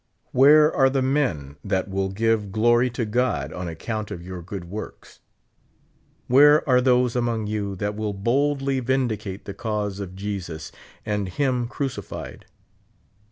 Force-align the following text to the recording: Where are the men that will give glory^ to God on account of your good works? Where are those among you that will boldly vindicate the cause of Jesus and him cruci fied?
Where 0.31 0.75
are 0.75 0.89
the 0.89 1.03
men 1.03 1.57
that 1.63 1.87
will 1.87 2.09
give 2.09 2.45
glory^ 2.45 2.91
to 2.93 3.05
God 3.05 3.53
on 3.53 3.67
account 3.67 4.09
of 4.09 4.23
your 4.25 4.41
good 4.41 4.65
works? 4.65 5.19
Where 6.25 6.67
are 6.67 6.81
those 6.81 7.15
among 7.15 7.45
you 7.45 7.75
that 7.75 7.95
will 7.95 8.11
boldly 8.13 8.79
vindicate 8.79 9.45
the 9.45 9.53
cause 9.53 9.99
of 9.99 10.15
Jesus 10.15 10.71
and 11.05 11.29
him 11.29 11.67
cruci 11.67 12.03
fied? 12.03 12.45